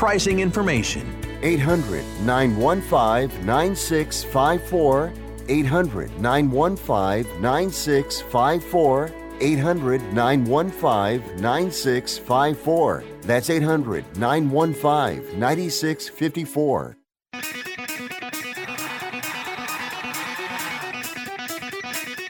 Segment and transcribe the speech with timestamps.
[0.00, 1.04] pricing information.
[1.42, 5.12] 800 915 9654.
[5.46, 9.10] 800 915 9654.
[9.42, 13.04] 800 915 9654.
[13.20, 16.96] That's 800 915 9654.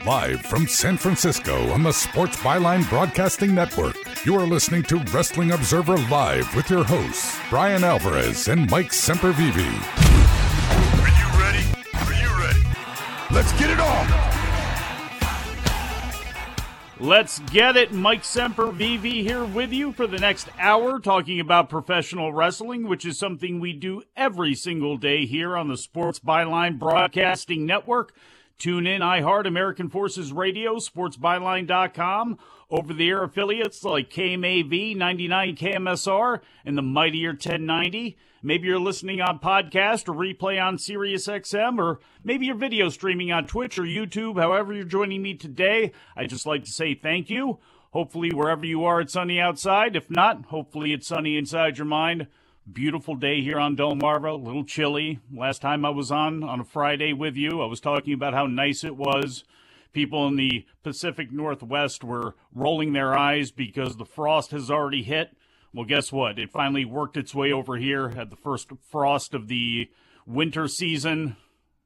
[0.07, 5.53] Live from San Francisco on the Sports Byline Broadcasting Network, you are listening to Wrestling
[5.53, 9.57] Observer Live with your hosts, Bryan Alvarez and Mike Sempervive.
[11.01, 11.65] Are you ready?
[11.95, 12.61] Are you ready?
[13.31, 14.31] Let's get it on!
[16.99, 17.95] Let's get it.
[17.95, 23.19] Mike Sempervive here with you for the next hour talking about professional wrestling, which is
[23.19, 28.13] something we do every single day here on the Sports Byline Broadcasting Network.
[28.59, 32.39] Tune in, iHeart, American Forces Radio, sportsbyline.com,
[32.71, 38.17] over the air affiliates like KMAV, 99 KMSR, and the mightier 1090.
[38.43, 43.47] Maybe you're listening on podcast or replay on SiriusXM, or maybe you're video streaming on
[43.47, 44.41] Twitch or YouTube.
[44.41, 47.59] However, you're joining me today, I'd just like to say thank you.
[47.93, 49.97] Hopefully, wherever you are, it's sunny outside.
[49.97, 52.29] If not, hopefully, it's sunny inside your mind.
[52.73, 55.19] Beautiful day here on Delmarva, a little chilly.
[55.35, 58.47] Last time I was on on a Friday with you, I was talking about how
[58.47, 59.45] nice it was.
[59.93, 65.37] People in the Pacific Northwest were rolling their eyes because the frost has already hit.
[65.73, 66.39] Well, guess what?
[66.39, 69.91] It finally worked its way over here at the first frost of the
[70.27, 71.37] winter season.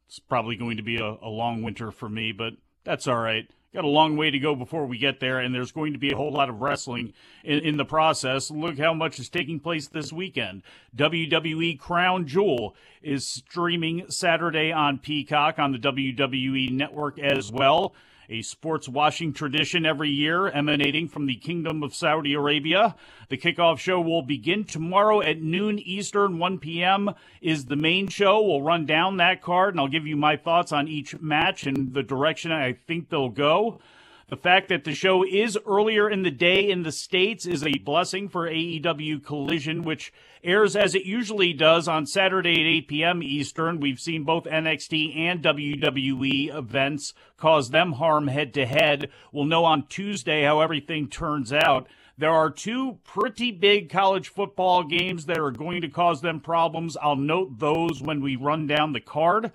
[0.06, 2.54] It's probably going to be a, a long winter for me, but
[2.84, 3.48] that's all right.
[3.74, 6.12] Got a long way to go before we get there, and there's going to be
[6.12, 7.12] a whole lot of wrestling
[7.42, 8.48] in, in the process.
[8.48, 10.62] Look how much is taking place this weekend.
[10.96, 17.94] WWE Crown Jewel is streaming Saturday on Peacock on the WWE network as well.
[18.28, 22.94] A sports washing tradition every year emanating from the Kingdom of Saudi Arabia.
[23.28, 27.10] The kickoff show will begin tomorrow at noon Eastern, 1 p.m.
[27.42, 28.40] is the main show.
[28.40, 31.92] We'll run down that card and I'll give you my thoughts on each match and
[31.92, 33.80] the direction I think they'll go.
[34.26, 37.78] The fact that the show is earlier in the day in the States is a
[37.78, 43.22] blessing for AEW Collision, which airs as it usually does on Saturday at 8 p.m.
[43.22, 43.80] Eastern.
[43.80, 49.10] We've seen both NXT and WWE events cause them harm head to head.
[49.30, 51.86] We'll know on Tuesday how everything turns out.
[52.16, 56.96] There are two pretty big college football games that are going to cause them problems.
[56.96, 59.52] I'll note those when we run down the card.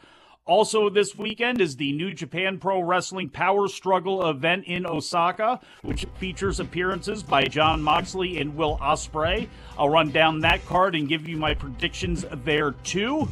[0.50, 6.08] Also, this weekend is the New Japan Pro Wrestling Power Struggle event in Osaka, which
[6.16, 9.48] features appearances by Jon Moxley and Will Ospreay.
[9.78, 13.30] I'll run down that card and give you my predictions there too,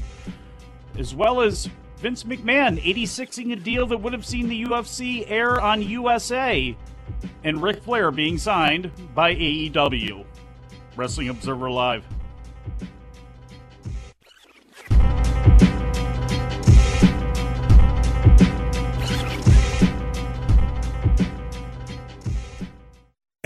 [0.99, 1.67] as well as
[1.97, 6.77] Vince McMahon 86ing a deal that would have seen the UFC air on USA,
[7.43, 10.23] and Ric Flair being signed by AEW.
[10.95, 12.05] Wrestling Observer Live.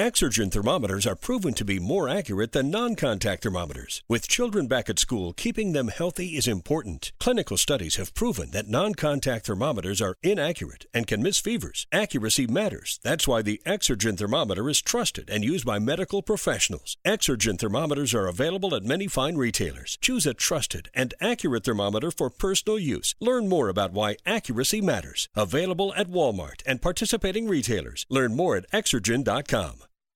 [0.01, 4.01] Exergen thermometers are proven to be more accurate than non contact thermometers.
[4.09, 7.11] With children back at school, keeping them healthy is important.
[7.19, 11.85] Clinical studies have proven that non contact thermometers are inaccurate and can miss fevers.
[11.91, 12.99] Accuracy matters.
[13.03, 16.97] That's why the Exergen thermometer is trusted and used by medical professionals.
[17.05, 19.99] Exergen thermometers are available at many fine retailers.
[20.01, 23.13] Choose a trusted and accurate thermometer for personal use.
[23.19, 25.29] Learn more about why accuracy matters.
[25.35, 28.07] Available at Walmart and participating retailers.
[28.09, 29.83] Learn more at Exergen.com.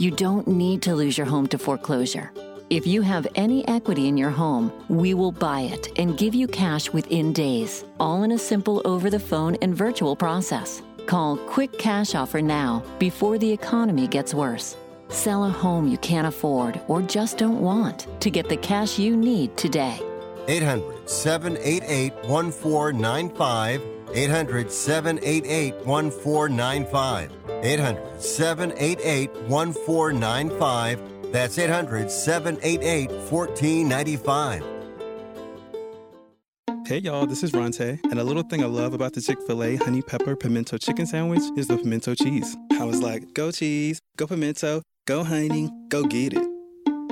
[0.00, 2.30] You don't need to lose your home to foreclosure.
[2.70, 6.46] If you have any equity in your home, we will buy it and give you
[6.46, 10.82] cash within days, all in a simple over the phone and virtual process.
[11.06, 14.76] Call Quick Cash Offer now before the economy gets worse.
[15.08, 19.16] Sell a home you can't afford or just don't want to get the cash you
[19.16, 19.98] need today.
[20.46, 23.97] 800 788 1495.
[24.14, 27.32] 800 788 1495.
[27.62, 31.32] 800 788 1495.
[31.32, 34.64] That's 800 788 1495.
[36.86, 39.62] Hey y'all, this is Ronte, and a little thing I love about the Chick fil
[39.62, 42.56] A honey pepper pimento chicken sandwich is the pimento cheese.
[42.80, 46.57] I was like, go cheese, go pimento, go honey, go get it.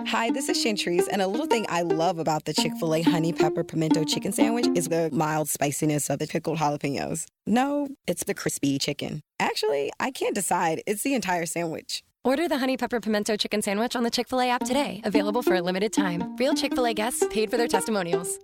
[0.06, 3.02] Hi, this is Chantrice, and a little thing I love about the Chick fil A
[3.02, 7.26] honey pepper pimento chicken sandwich is the mild spiciness of the pickled jalapenos.
[7.44, 9.20] No, it's the crispy chicken.
[9.40, 10.80] Actually, I can't decide.
[10.86, 12.04] It's the entire sandwich.
[12.22, 15.00] Order the Honey Pepper Pimento Chicken Sandwich on the Chick fil A app today.
[15.02, 16.36] Available for a limited time.
[16.36, 18.38] Real Chick fil A guests paid for their testimonials.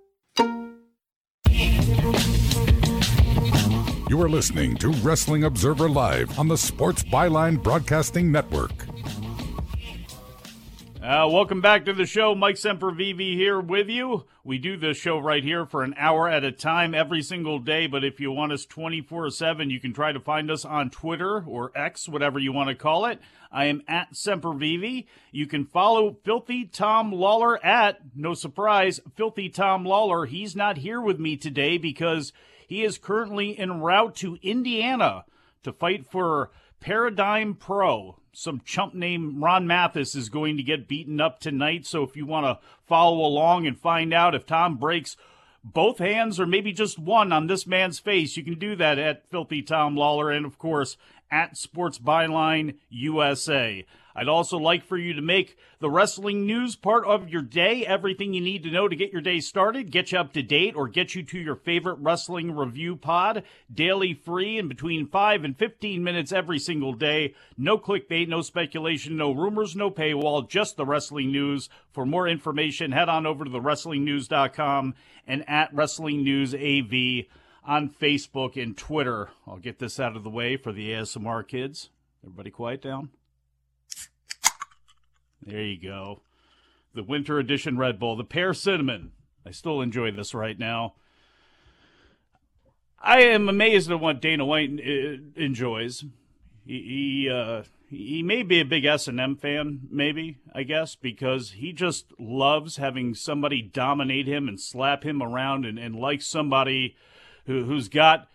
[4.10, 8.72] You are listening to Wrestling Observer Live on the Sports Byline Broadcasting Network.
[11.02, 12.32] Uh, welcome back to the show.
[12.32, 14.24] Mike Sempervive here with you.
[14.44, 17.88] We do this show right here for an hour at a time every single day,
[17.88, 21.42] but if you want us 24 7, you can try to find us on Twitter
[21.44, 23.18] or X, whatever you want to call it.
[23.50, 25.06] I am at Sempervive.
[25.32, 30.26] You can follow Filthy Tom Lawler at, no surprise, Filthy Tom Lawler.
[30.26, 32.32] He's not here with me today because
[32.68, 35.24] he is currently en route to Indiana
[35.64, 41.20] to fight for Paradigm Pro some chump named Ron Mathis is going to get beaten
[41.20, 41.86] up tonight.
[41.86, 45.16] So if you want to follow along and find out if Tom breaks
[45.64, 49.28] both hands or maybe just one on this man's face, you can do that at
[49.30, 50.96] Filthy Tom Lawler and, of course,
[51.30, 53.84] at Sports Byline USA.
[54.14, 58.34] I'd also like for you to make the wrestling news part of your day, everything
[58.34, 60.88] you need to know to get your day started, get you up to date, or
[60.88, 63.42] get you to your favorite wrestling review pod,
[63.72, 67.34] daily free in between 5 and 15 minutes every single day.
[67.56, 71.68] No clickbait, no speculation, no rumors, no paywall, just the wrestling news.
[71.92, 74.94] For more information, head on over to thewrestlingnews.com
[75.26, 77.26] and at Wrestling News AV
[77.64, 79.30] on Facebook and Twitter.
[79.46, 81.90] I'll get this out of the way for the ASMR kids.
[82.24, 83.10] Everybody quiet down.
[85.44, 86.22] There you go.
[86.94, 89.12] The winter edition Red Bull, the pear cinnamon.
[89.46, 90.94] I still enjoy this right now.
[93.00, 96.04] I am amazed at what Dana White uh, enjoys.
[96.64, 100.94] He he, uh, he may be a big S and M fan, maybe I guess,
[100.94, 106.22] because he just loves having somebody dominate him and slap him around, and, and like
[106.22, 106.94] somebody
[107.46, 108.28] who who's got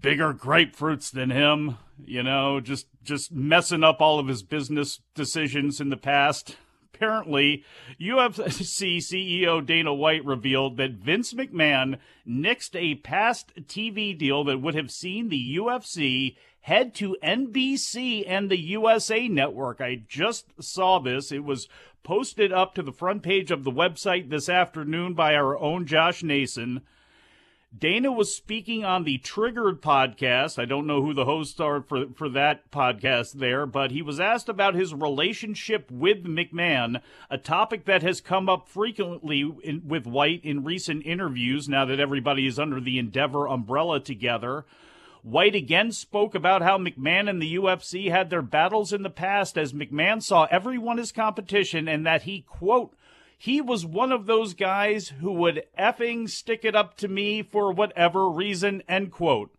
[0.00, 5.80] bigger grapefruits than him, you know, just just messing up all of his business decisions
[5.80, 6.56] in the past.
[6.94, 7.64] Apparently,
[7.98, 14.74] UFC CEO Dana White revealed that Vince McMahon nixed a past TV deal that would
[14.74, 19.80] have seen the UFC head to NBC and the USA Network.
[19.80, 21.32] I just saw this.
[21.32, 21.68] It was
[22.02, 26.22] posted up to the front page of the website this afternoon by our own Josh
[26.22, 26.82] Nason.
[27.76, 30.58] Dana was speaking on the Triggered podcast.
[30.58, 34.18] I don't know who the hosts are for, for that podcast there, but he was
[34.18, 37.00] asked about his relationship with McMahon,
[37.30, 42.00] a topic that has come up frequently in, with White in recent interviews now that
[42.00, 44.64] everybody is under the Endeavor umbrella together.
[45.22, 49.56] White again spoke about how McMahon and the UFC had their battles in the past
[49.56, 52.96] as McMahon saw everyone as competition and that he, quote,
[53.42, 57.72] he was one of those guys who would effing stick it up to me for
[57.72, 59.50] whatever reason, end quote.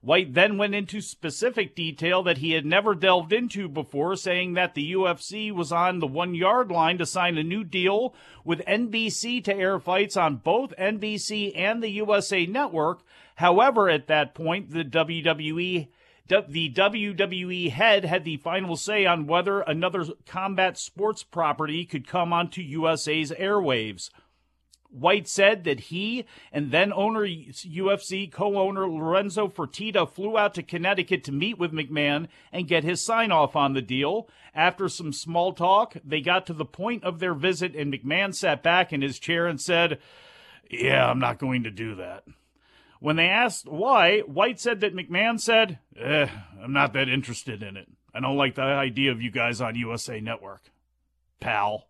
[0.00, 4.74] White then went into specific detail that he had never delved into before, saying that
[4.74, 9.44] the UFC was on the one yard line to sign a new deal with NBC
[9.44, 13.02] to air fights on both NBC and the USA Network.
[13.34, 15.88] However, at that point, the WWE
[16.48, 22.32] the WWE head had the final say on whether another combat sports property could come
[22.32, 24.10] onto USA's airwaves.
[24.90, 30.62] White said that he and then owner UFC co owner Lorenzo Fertitta flew out to
[30.62, 34.28] Connecticut to meet with McMahon and get his sign off on the deal.
[34.52, 38.64] After some small talk, they got to the point of their visit, and McMahon sat
[38.64, 40.00] back in his chair and said,
[40.68, 42.24] Yeah, I'm not going to do that.
[43.00, 46.28] When they asked why, White said that McMahon said, eh,
[46.62, 47.88] I'm not that interested in it.
[48.14, 50.70] I don't like the idea of you guys on USA Network.
[51.40, 51.86] Pal.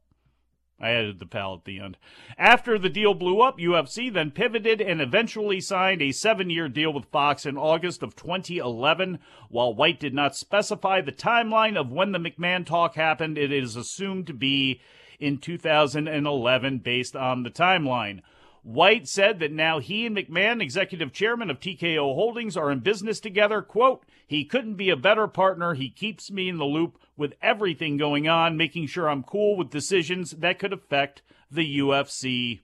[0.80, 1.98] I added the pal at the end.
[2.38, 6.92] After the deal blew up, UFC then pivoted and eventually signed a seven year deal
[6.92, 9.18] with Fox in August of 2011.
[9.50, 13.76] While White did not specify the timeline of when the McMahon talk happened, it is
[13.76, 14.80] assumed to be
[15.18, 18.22] in 2011 based on the timeline.
[18.62, 23.18] White said that now he and McMahon, executive chairman of TKO Holdings, are in business
[23.18, 23.62] together.
[23.62, 25.74] Quote, he couldn't be a better partner.
[25.74, 29.70] He keeps me in the loop with everything going on, making sure I'm cool with
[29.70, 32.60] decisions that could affect the UFC.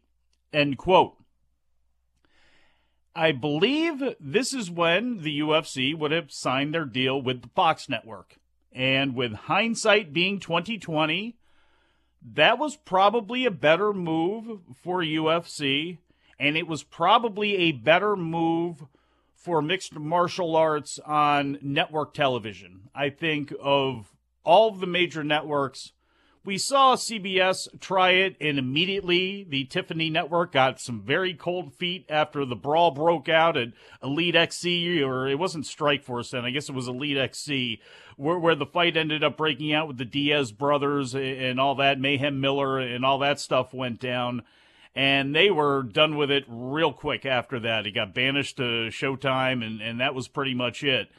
[0.52, 1.16] End quote.
[3.14, 7.88] I believe this is when the UFC would have signed their deal with the Fox
[7.88, 8.36] network.
[8.70, 11.36] And with hindsight being 2020,
[12.34, 15.98] that was probably a better move for UFC,
[16.38, 18.84] and it was probably a better move
[19.34, 22.88] for mixed martial arts on network television.
[22.94, 24.12] I think of
[24.44, 25.92] all of the major networks,
[26.44, 32.06] we saw CBS try it, and immediately the Tiffany Network got some very cold feet
[32.08, 36.68] after the brawl broke out at Elite XC, or it wasn't Strikeforce then, I guess
[36.68, 37.80] it was Elite XC,
[38.16, 42.00] where, where the fight ended up breaking out with the Diaz brothers and all that,
[42.00, 44.42] Mayhem Miller and all that stuff went down.
[44.94, 47.86] And they were done with it real quick after that.
[47.86, 51.10] It got banished to Showtime, and, and that was pretty much it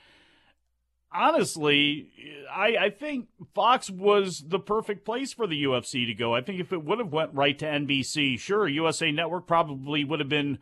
[1.17, 2.09] honestly,
[2.53, 6.35] I, I think Fox was the perfect place for the UFC to go.
[6.35, 10.19] I think if it would have went right to NBC, sure, USA Network probably would
[10.19, 10.59] have been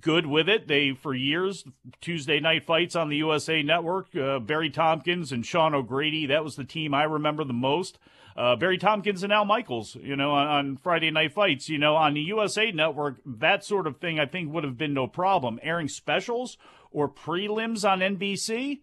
[0.00, 0.68] good with it.
[0.68, 1.64] They for years
[2.00, 4.14] Tuesday night fights on the USA Network.
[4.16, 6.26] Uh, Barry Tompkins and Sean O'Grady.
[6.26, 7.98] That was the team I remember the most.
[8.36, 11.96] Uh, Barry Tompkins and Al Michaels, you know, on, on, Friday night fights, you know,
[11.96, 15.60] on the USA Network, that sort of thing I think would have been no problem.
[15.62, 16.56] Airing specials
[16.90, 18.80] or prelims on NBC,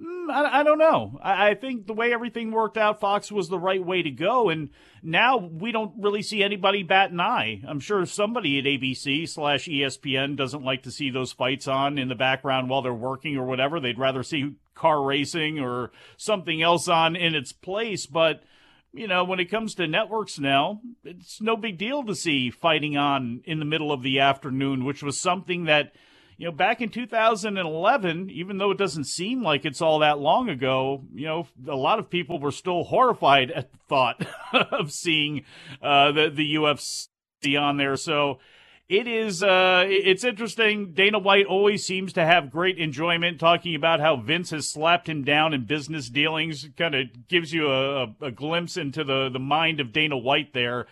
[0.00, 1.18] Mm, I, I, don't know.
[1.22, 4.50] I, I, think the way everything worked out, Fox was the right way to go,
[4.50, 4.68] and
[5.02, 7.62] now we don't really see anybody bat an eye.
[7.66, 12.08] I'm sure somebody at ABC slash ESPN doesn't like to see those fights on in
[12.08, 13.80] the background while they're working or whatever.
[13.80, 18.04] They'd rather see car racing or something else on in its place.
[18.04, 18.42] But
[18.92, 22.98] you know, when it comes to networks now, it's no big deal to see fighting
[22.98, 25.92] on in the middle of the afternoon, which was something that
[26.38, 30.48] you know, back in 2011, even though it doesn't seem like it's all that long
[30.50, 34.26] ago, you know, a lot of people were still horrified at the thought
[34.70, 35.44] of seeing
[35.82, 37.96] uh, the the UFC on there.
[37.96, 38.38] So
[38.88, 40.92] it is uh, it's interesting.
[40.92, 45.24] Dana White always seems to have great enjoyment talking about how Vince has slapped him
[45.24, 46.68] down in business dealings.
[46.76, 50.86] Kind of gives you a, a, glimpse into the the mind of Dana White there.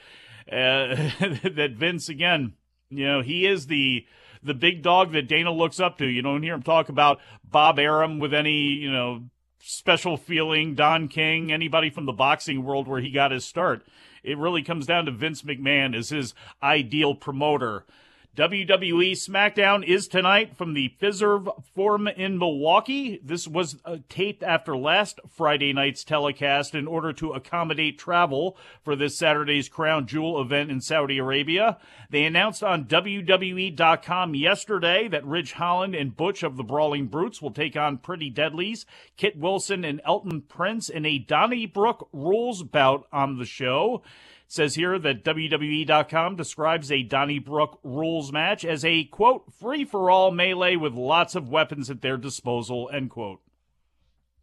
[0.50, 2.54] Uh, that Vince again,
[2.88, 4.06] you know, he is the
[4.44, 6.06] the big dog that Dana looks up to.
[6.06, 9.24] You don't hear him talk about Bob Arum with any, you know,
[9.58, 13.84] special feeling, Don King, anybody from the boxing world where he got his start.
[14.22, 17.84] It really comes down to Vince McMahon as his ideal promoter.
[18.34, 23.20] WWE SmackDown is tonight from the Fiserv Forum in Milwaukee.
[23.22, 28.96] This was uh, taped after last Friday night's telecast in order to accommodate travel for
[28.96, 31.78] this Saturday's Crown Jewel event in Saudi Arabia.
[32.10, 37.52] They announced on WWE.com yesterday that Ridge Holland and Butch of the Brawling Brutes will
[37.52, 38.84] take on Pretty Deadlies,
[39.16, 44.02] Kit Wilson and Elton Prince in a Donnybrook rules bout on the show
[44.46, 50.30] says here that WWE.com describes a Donnybrook rules match as a, quote, free for all
[50.30, 53.40] melee with lots of weapons at their disposal, end quote.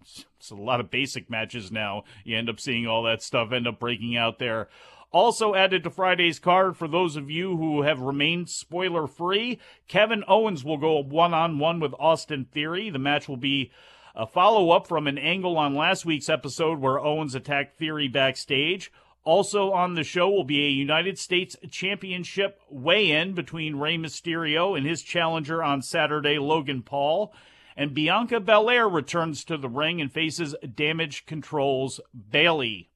[0.01, 2.03] It's a lot of basic matches now.
[2.23, 4.67] You end up seeing all that stuff end up breaking out there.
[5.11, 10.23] Also added to Friday's card for those of you who have remained spoiler free, Kevin
[10.27, 12.89] Owens will go one on one with Austin Theory.
[12.89, 13.71] The match will be
[14.15, 18.91] a follow up from an angle on last week's episode where Owens attacked Theory backstage.
[19.23, 24.75] Also on the show will be a United States Championship weigh in between Rey Mysterio
[24.75, 27.33] and his challenger on Saturday, Logan Paul.
[27.77, 32.01] And Bianca Belair returns to the ring and faces Damage Control's
[32.31, 32.89] Bayley.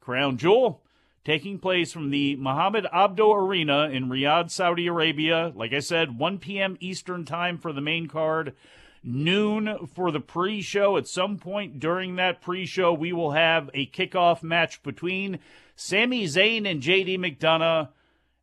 [0.00, 0.82] Crown Jewel
[1.24, 5.52] taking place from the Mohammed Abdo Arena in Riyadh, Saudi Arabia.
[5.54, 6.76] Like I said, 1 p.m.
[6.80, 8.54] Eastern Time for the main card,
[9.02, 10.96] noon for the pre show.
[10.96, 15.38] At some point during that pre show, we will have a kickoff match between
[15.76, 17.88] Sami Zayn and JD McDonagh.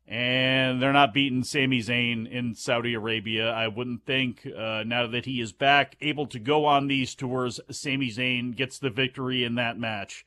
[0.06, 3.48] And they're not beating Sami Zayn in Saudi Arabia.
[3.50, 7.60] I wouldn't think, uh, now that he is back, able to go on these tours,
[7.70, 10.26] Sami Zayn gets the victory in that match.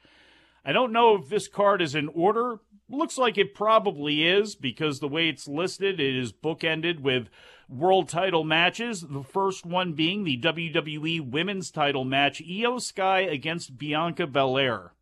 [0.63, 2.59] I don't know if this card is in order.
[2.89, 7.27] Looks like it probably is because the way it's listed, it is bookended with
[7.69, 9.01] world title matches.
[9.01, 14.93] The first one being the WWE Women's title match, Iyo Sky against Bianca Belair.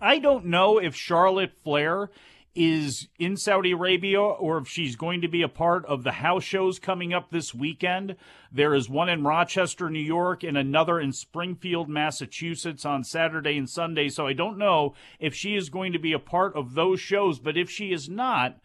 [0.00, 2.10] I don't know if Charlotte Flair
[2.54, 6.44] is in Saudi Arabia or if she's going to be a part of the house
[6.44, 8.16] shows coming up this weekend.
[8.50, 13.68] There is one in Rochester, New York, and another in Springfield, Massachusetts on Saturday and
[13.68, 14.10] Sunday.
[14.10, 17.38] So I don't know if she is going to be a part of those shows,
[17.38, 18.58] but if she is not,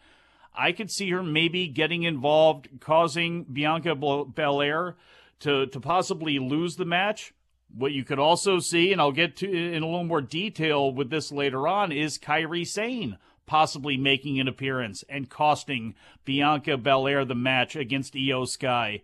[0.58, 4.96] I could see her maybe getting involved, causing Bianca Belair
[5.40, 7.32] to, to possibly lose the match.
[7.72, 11.10] What you could also see, and I'll get to in a little more detail with
[11.10, 17.34] this later on, is Kairi Sane possibly making an appearance and costing Bianca Belair the
[17.34, 19.02] match against Iyo Sky.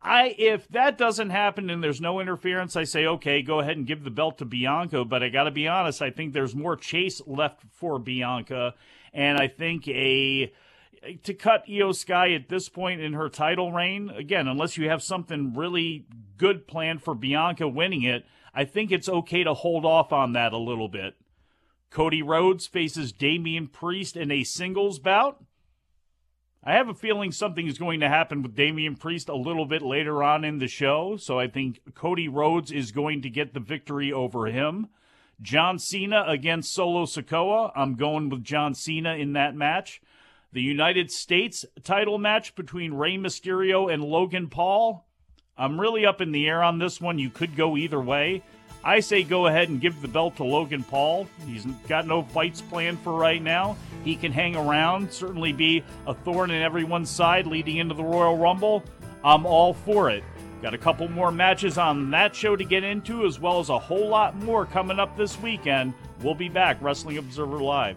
[0.00, 3.86] I if that doesn't happen and there's no interference, I say okay, go ahead and
[3.86, 5.04] give the belt to Bianca.
[5.04, 8.74] But I got to be honest, I think there's more chase left for Bianca,
[9.12, 10.52] and I think a
[11.24, 15.02] to cut Iyo Sky at this point in her title reign again, unless you have
[15.02, 20.12] something really good planned for Bianca winning it, I think it's okay to hold off
[20.12, 21.14] on that a little bit.
[21.90, 25.42] Cody Rhodes faces Damian Priest in a singles bout.
[26.64, 29.82] I have a feeling something is going to happen with Damian Priest a little bit
[29.82, 33.60] later on in the show, so I think Cody Rhodes is going to get the
[33.60, 34.86] victory over him.
[35.42, 37.72] John Cena against Solo Sikoa.
[37.74, 40.00] I'm going with John Cena in that match.
[40.52, 45.04] The United States title match between Rey Mysterio and Logan Paul.
[45.58, 47.18] I'm really up in the air on this one.
[47.18, 48.42] You could go either way.
[48.84, 51.26] I say go ahead and give the belt to Logan Paul.
[51.46, 53.76] He's got no fights planned for right now.
[54.04, 58.36] He can hang around, certainly be a thorn in everyone's side leading into the Royal
[58.36, 58.82] Rumble.
[59.24, 60.24] I'm all for it.
[60.62, 63.78] Got a couple more matches on that show to get into, as well as a
[63.80, 65.92] whole lot more coming up this weekend.
[66.22, 67.96] We'll be back, Wrestling Observer Live.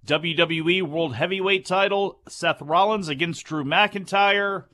[0.05, 4.65] WWE World Heavyweight Title: Seth Rollins against Drew McIntyre.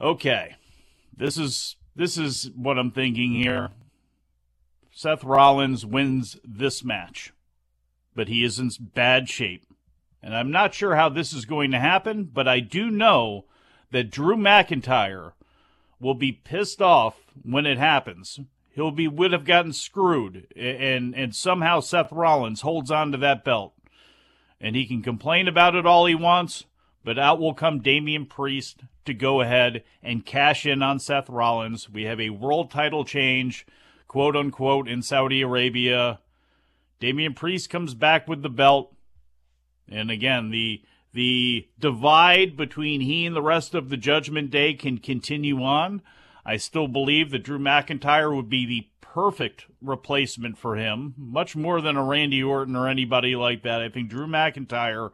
[0.00, 0.56] Okay,
[1.16, 3.70] this is this is what I'm thinking here.
[4.92, 7.32] Seth Rollins wins this match,
[8.14, 9.64] but he is in bad shape.
[10.22, 13.44] And I'm not sure how this is going to happen, but I do know
[13.94, 15.32] that Drew McIntyre
[16.00, 18.40] will be pissed off when it happens.
[18.70, 23.44] He'll be would have gotten screwed, and and somehow Seth Rollins holds on to that
[23.44, 23.72] belt,
[24.60, 26.64] and he can complain about it all he wants,
[27.04, 31.88] but out will come Damian Priest to go ahead and cash in on Seth Rollins.
[31.88, 33.64] We have a world title change
[34.14, 36.20] quote unquote, in Saudi Arabia.
[37.00, 38.94] Damian Priest comes back with the belt.
[39.90, 40.82] And again, the
[41.14, 46.02] the divide between he and the rest of the Judgment Day can continue on.
[46.44, 51.80] I still believe that Drew McIntyre would be the perfect replacement for him, much more
[51.80, 53.80] than a Randy Orton or anybody like that.
[53.80, 55.12] I think Drew McIntyre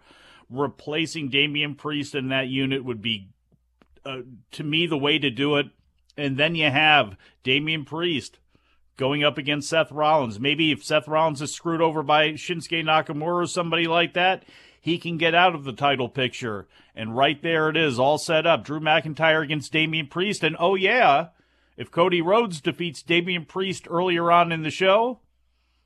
[0.49, 3.29] replacing Damian Priest in that unit would be,
[4.07, 5.67] uh, to me, the way to do it.
[6.17, 8.39] And then you have Damian Priest
[8.97, 10.41] going up against Seth Rollins.
[10.41, 14.45] Maybe if Seth Rollins is screwed over by Shinsuke Nakamura or somebody like that,
[14.81, 16.66] he can get out of the title picture.
[16.95, 18.64] And right there it is, all set up.
[18.64, 20.43] Drew McIntyre against Damian Priest.
[20.43, 21.29] And oh, yeah,
[21.77, 25.21] if Cody Rhodes defeats Damian Priest earlier on in the show,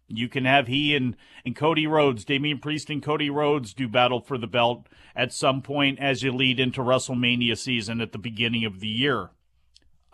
[0.06, 4.20] you can have he and, and Cody Rhodes, Damian Priest and Cody Rhodes do battle
[4.20, 8.64] for the belt at some point as you lead into WrestleMania season at the beginning
[8.64, 9.30] of the year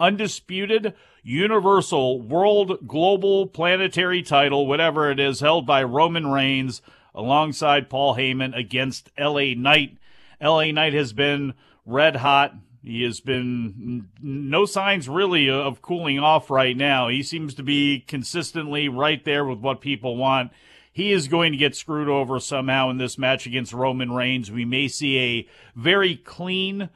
[0.01, 6.81] undisputed universal world global planetary title, whatever it is, held by Roman Reigns
[7.15, 9.99] alongside Paul Heyman against LA Knight.
[10.41, 12.55] LA Knight has been red hot.
[12.83, 17.09] He has been no signs really of cooling off right now.
[17.09, 20.51] He seems to be consistently right there with what people want.
[20.93, 24.51] He is going to get screwed over somehow in this match against Roman Reigns.
[24.51, 26.89] We may see a very clean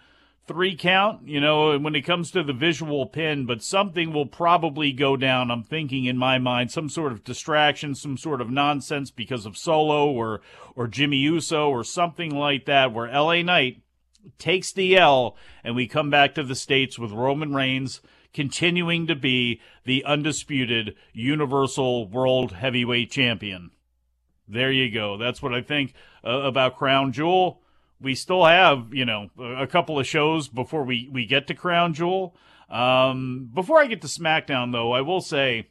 [0.46, 4.92] three count, you know, when it comes to the visual pin, but something will probably
[4.92, 5.50] go down.
[5.50, 9.56] I'm thinking in my mind some sort of distraction, some sort of nonsense because of
[9.56, 10.40] Solo or
[10.76, 13.82] or Jimmy Uso or something like that where LA Knight
[14.38, 18.00] takes the L and we come back to the states with Roman Reigns
[18.32, 23.70] continuing to be the undisputed universal world heavyweight champion.
[24.48, 25.16] There you go.
[25.16, 27.62] That's what I think uh, about Crown Jewel
[28.04, 31.94] we still have you know a couple of shows before we we get to Crown
[31.94, 32.36] Jewel.
[32.68, 35.68] Um, before I get to SmackDown, though, I will say,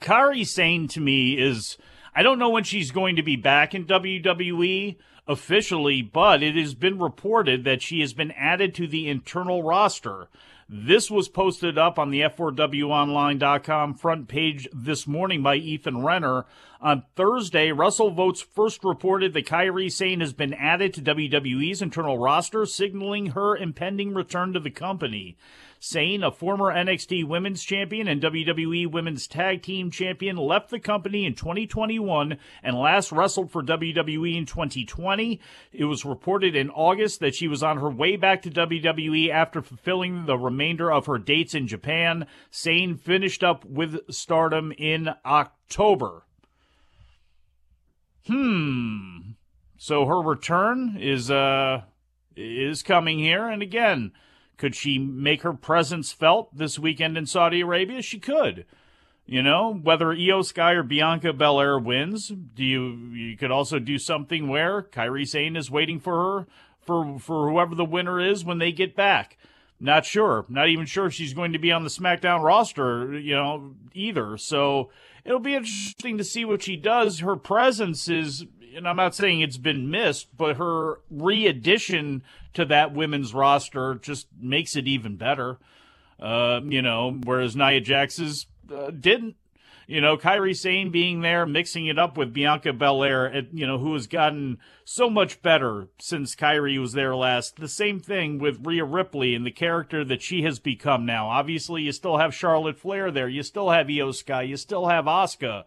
[0.00, 1.78] Kairi Sane to me is
[2.14, 6.74] I don't know when she's going to be back in WWE officially, but it has
[6.74, 10.28] been reported that she has been added to the internal roster.
[10.72, 16.46] This was posted up on the F4WOnline.com front page this morning by Ethan Renner.
[16.80, 22.64] On Thursday, WrestleVotes first reported that Kairi Sane has been added to WWE's internal roster,
[22.66, 25.36] signaling her impending return to the company.
[25.82, 31.24] Sane, a former NXT Women's Champion and WWE Women's Tag Team Champion, left the company
[31.24, 35.40] in 2021 and last wrestled for WWE in 2020.
[35.72, 39.62] It was reported in August that she was on her way back to WWE after
[39.62, 42.26] fulfilling the remainder of her dates in Japan.
[42.50, 46.24] Sane finished up with stardom in October.
[48.26, 49.30] Hmm.
[49.78, 51.84] So her return is uh
[52.36, 54.12] is coming here and again
[54.60, 58.02] could she make her presence felt this weekend in Saudi Arabia?
[58.02, 58.66] She could.
[59.24, 63.96] You know, whether Iyo Sky or Bianca Belair wins, do you you could also do
[63.96, 66.46] something where Kairi Sane is waiting for her
[66.78, 69.38] for for whoever the winner is when they get back.
[69.80, 70.44] Not sure.
[70.50, 74.36] Not even sure if she's going to be on the SmackDown roster, you know, either.
[74.36, 74.90] So
[75.24, 77.20] it'll be interesting to see what she does.
[77.20, 82.22] Her presence is and I'm not saying it's been missed, but her re-addition
[82.54, 85.58] to that women's roster just makes it even better.
[86.18, 89.36] Uh, you know, whereas Nia Jax's uh, didn't.
[89.86, 93.92] You know, Kairi Sane being there, mixing it up with Bianca Belair, you know, who
[93.94, 97.56] has gotten so much better since Kairi was there last.
[97.56, 101.28] The same thing with Rhea Ripley and the character that she has become now.
[101.28, 103.28] Obviously, you still have Charlotte Flair there.
[103.28, 104.42] You still have Iyo Sky.
[104.42, 105.64] You still have Asuka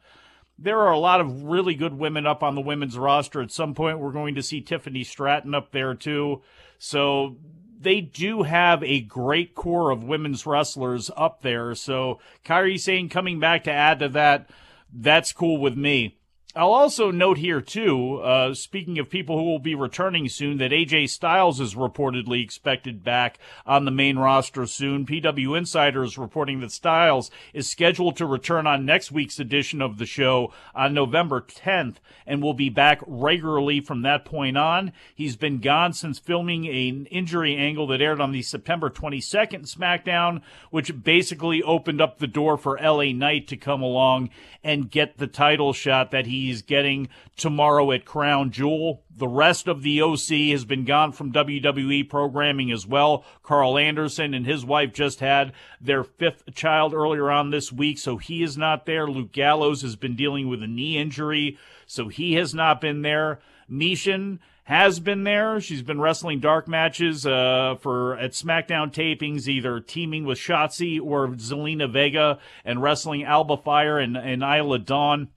[0.57, 3.41] there are a lot of really good women up on the women's roster.
[3.41, 6.41] At some point, we're going to see Tiffany Stratton up there too.
[6.77, 7.37] So
[7.79, 11.75] they do have a great core of women's wrestlers up there.
[11.75, 14.49] So Kairi Sane coming back to add to that,
[14.93, 16.17] that's cool with me.
[16.55, 20.69] I'll also note here, too, uh, speaking of people who will be returning soon, that
[20.69, 25.03] AJ Styles is reportedly expected back on the main roster soon.
[25.03, 29.97] PW Insider is reporting that Styles is scheduled to return on next week's edition of
[29.97, 31.95] the show on November 10th
[32.27, 34.93] and will be back regularly from that point on.
[35.15, 40.43] He's been gone since filming an injury angle that aired on the September 22nd SmackDown,
[40.69, 44.29] which basically opened up the door for LA Knight to come along
[44.63, 49.03] and get the title shot that he he's getting tomorrow at Crown Jewel.
[49.15, 53.25] The rest of the OC has been gone from WWE programming as well.
[53.41, 58.17] Karl Anderson and his wife just had their fifth child earlier on this week, so
[58.17, 59.07] he is not there.
[59.07, 63.39] Luke Gallows has been dealing with a knee injury, so he has not been there.
[63.69, 65.59] Michin has been there.
[65.59, 71.29] She's been wrestling dark matches uh, for at SmackDown tapings, either teaming with Shotzi or
[71.29, 75.29] Zelina Vega and wrestling Alba Fyre and, and Isla Dawn.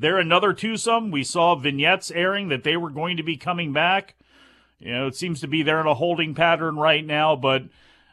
[0.00, 1.10] They're another twosome.
[1.10, 4.14] We saw vignettes airing that they were going to be coming back.
[4.78, 7.64] You know, it seems to be they're in a holding pattern right now, but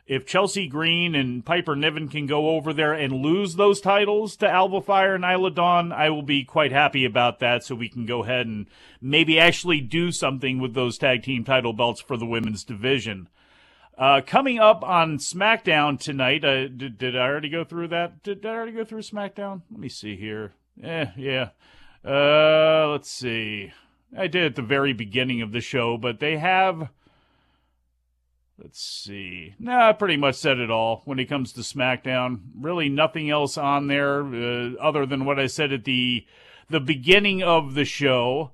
[0.06, 4.50] if Chelsea Green and Piper Niven can go over there and lose those titles to
[4.50, 8.06] Alba Fyre and Isla Dawn, I will be quite happy about that so we can
[8.06, 8.68] go ahead and
[9.02, 13.30] maybe actually do something with those tag team title belts for the women's division.
[13.98, 18.24] Uh, coming up on SmackDown tonight, uh, did, did I already go through that?
[18.24, 19.62] Did, did I already go through SmackDown?
[19.72, 20.54] Let me see here.
[20.82, 21.50] Eh, yeah.
[22.06, 23.72] Uh, let's see.
[24.18, 26.90] I did at the very beginning of the show, but they have.
[28.58, 29.56] Let's see.
[29.60, 32.40] Nah, I pretty much said it all when it comes to SmackDown.
[32.60, 36.26] Really, nothing else on there uh, other than what I said at the
[36.70, 38.52] the beginning of the show.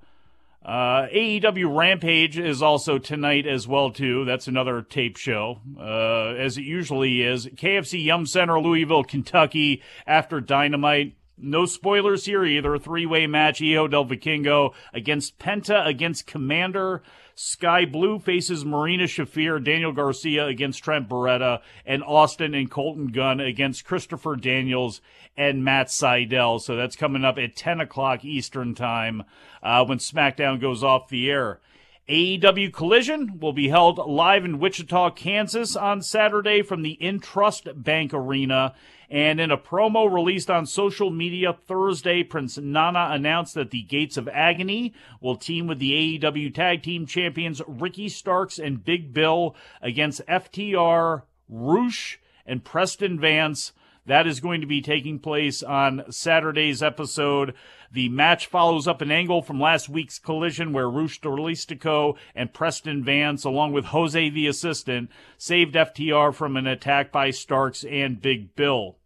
[0.63, 4.25] Uh, AEW Rampage is also tonight as well too.
[4.25, 7.45] That's another tape show, uh, as it usually is.
[7.47, 9.81] KFC Yum Center, Louisville, Kentucky.
[10.05, 12.75] After Dynamite, no spoilers here either.
[12.75, 13.59] A three way match.
[13.59, 17.01] Hijo del Vikingo against Penta against Komander.
[17.41, 23.39] Skye Blue faces Marina Shafir, Daniel Garcia against Trent Beretta, and Austin and Colton Gunn
[23.39, 24.99] against Christopher Daniels
[25.37, 26.59] and Matt Sydal.
[26.59, 29.23] So that's coming up at 10 o'clock Eastern Time
[29.63, 31.61] uh, when SmackDown goes off the air.
[32.09, 38.15] AEW Collision will be held live in Wichita, Kansas on Saturday from the Intrust Bank
[38.15, 38.73] Arena.
[39.11, 44.17] And in a promo released on social media Thursday, Prince Nana announced that the Gates
[44.17, 44.91] of Agony
[45.21, 51.21] will team with the AEW Tag Team Champions Ricky Starks and Big Bill against FTR,
[51.47, 53.71] Rush, and Preston Vance.
[54.09, 57.53] That is going to be taking place on Saturday's episode.
[57.91, 63.03] The match follows up an angle from last week's collision where Rush Dralistico and Preston
[63.03, 68.55] Vance, along with Jose the assistant, saved FTR from an attack by Starks and Big
[68.55, 68.97] Bill.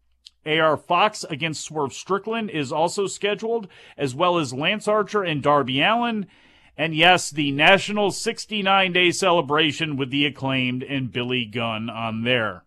[0.46, 5.82] AR Fox against Swerve Strickland is also scheduled, as well as Lance Archer and Darby
[5.82, 6.28] Allin.
[6.78, 12.64] And yes, the National 69 Day Celebration with the acclaimed and Billy Gunn on there.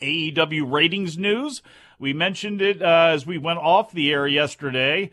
[0.00, 1.62] AEW ratings news.
[1.98, 5.10] We mentioned it uh, as we went off the air yesterday.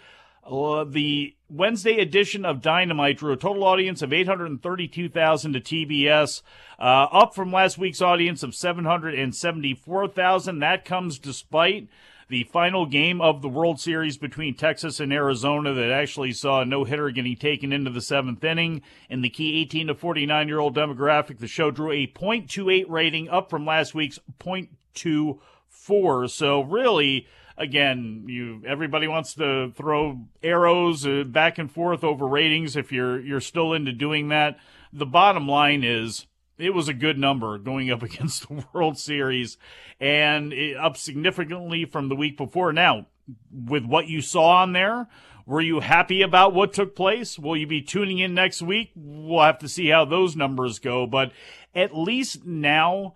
[0.50, 6.42] Uh, the Wednesday edition of Dynamite drew a total audience of 832,000 to TBS,
[6.80, 10.60] uh, up from last week's audience of 774,000.
[10.60, 11.90] That comes despite
[12.30, 16.66] the final game of the World Series between Texas and Arizona that actually saw a
[16.66, 18.82] no hitter getting taken into the seventh inning.
[19.10, 23.30] In the key 18 to 49 year old demographic, the show drew a .28 rating,
[23.30, 26.30] up from last week's .24.
[26.30, 32.76] So really, again, you everybody wants to throw arrows uh, back and forth over ratings
[32.76, 34.58] if you're you're still into doing that.
[34.92, 39.58] The bottom line is it was a good number going up against the World Series
[40.00, 42.74] and up significantly from the week before.
[42.74, 43.08] Now,
[43.52, 45.08] with what you saw on there,
[45.46, 47.40] were you happy about what took place?
[47.40, 48.92] Will you be tuning in next week?
[48.96, 51.32] We'll have to see how those numbers go, but
[51.74, 53.14] at least now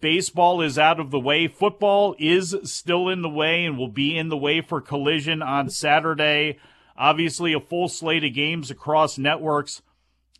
[0.00, 1.48] baseball is out of the way.
[1.48, 5.68] Football is still in the way and will be in the way for collision on
[5.68, 6.58] Saturday.
[6.96, 9.82] Obviously, a full slate of games across networks.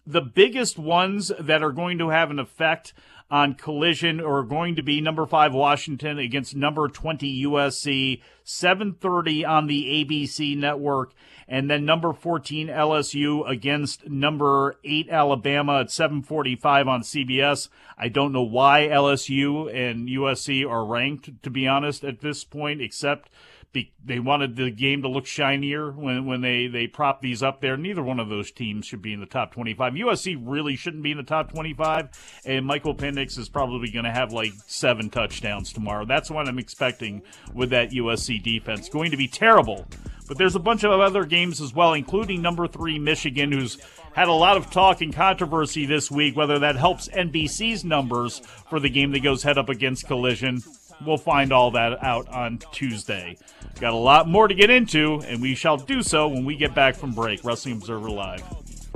[0.07, 2.93] The biggest ones that are going to have an effect
[3.29, 9.67] on collision are going to be number five Washington against number 20 USC, 730 on
[9.67, 11.13] the ABC network,
[11.49, 17.69] and then number 14 LSU against number eight Alabama at 745 on CBS.
[17.99, 22.81] I don't know why LSU and USC are ranked, to be honest, at this point,
[22.81, 23.29] except
[23.73, 27.61] be, they wanted the game to look shinier when, when they, they prop these up
[27.61, 27.77] there.
[27.77, 29.95] Neither one of those teams should be in the top 25.
[29.95, 34.13] USC really shouldn't be in the top 25, and Michael Penix is probably going to
[34.13, 36.05] have like seven touchdowns tomorrow.
[36.05, 37.23] That's what I'm expecting
[37.55, 38.89] with that USC defense.
[38.89, 39.87] Going to be terrible.
[40.29, 43.79] But there's a bunch of other games as well, including number three Michigan, who's
[44.17, 48.81] had a lot of talk and controversy this week, whether that helps NBC's numbers for
[48.81, 50.63] the game that goes head up against Collision.
[51.05, 53.37] We'll find all that out on Tuesday.
[53.81, 56.75] Got a lot more to get into, and we shall do so when we get
[56.75, 57.45] back from break.
[57.45, 58.43] Wrestling Observer Live.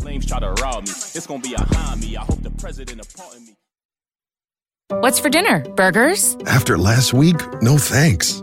[0.00, 0.90] Flames try to rob me.
[0.90, 2.16] It's gonna be a me.
[2.16, 3.56] I hope the president pardon me.
[4.88, 5.60] What's for dinner?
[5.76, 6.36] Burgers?
[6.46, 8.42] After last week, no thanks.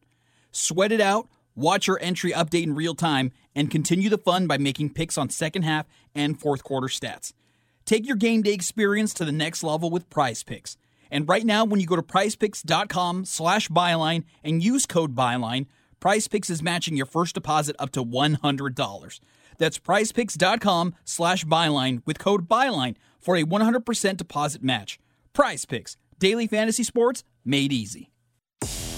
[0.51, 4.57] Sweat it out, watch your entry update in real time, and continue the fun by
[4.57, 7.33] making picks on second half and fourth quarter stats.
[7.85, 10.77] Take your game day experience to the next level with Prize Picks.
[11.09, 15.65] And right now, when you go to prizepicks.com slash byline and use code byline,
[15.99, 19.19] Prize Picks is matching your first deposit up to $100.
[19.57, 24.99] That's prizepicks.com slash byline with code byline for a 100% deposit match.
[25.33, 28.10] Prize Picks, daily fantasy sports made easy.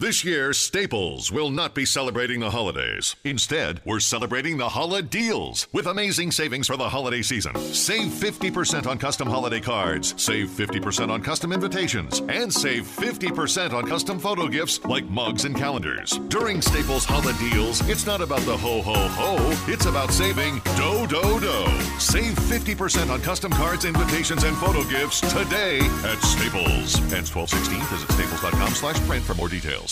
[0.00, 3.16] This year, Staples will not be celebrating the holidays.
[3.22, 7.54] Instead, we're celebrating the holiday deals with amazing savings for the holiday season.
[7.56, 13.86] Save 50% on custom holiday cards, save 50% on custom invitations, and save 50% on
[13.86, 16.12] custom photo gifts like mugs and calendars.
[16.28, 19.36] During Staples holiday deals, it's not about the ho ho ho,
[19.70, 21.66] it's about saving do do do.
[21.98, 26.96] Save 50% on custom cards, invitations, and photo gifts today at Staples.
[27.12, 27.80] Ends 1216.
[27.92, 29.90] Visit staples.com slash print for more details.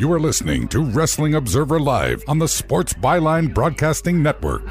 [0.00, 4.66] You are listening to Wrestling Observer Live on the Sports Byline Broadcasting Network.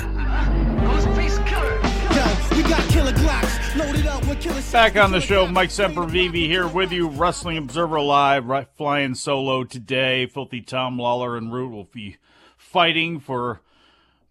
[4.74, 9.64] Back on the show, Mike Sempervive here with you, Wrestling Observer Live, right, flying solo
[9.64, 10.26] today.
[10.26, 12.18] Filthy Tom Lawler and Root will be
[12.58, 13.62] fighting for